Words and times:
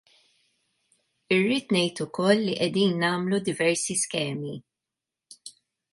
Irrid 1.35 1.75
ngħid 1.75 2.01
ukoll 2.07 2.43
li 2.47 2.57
qegħdin 2.61 2.97
nagħmlu 3.05 3.43
diversi 3.51 4.01
skemi. 4.05 4.59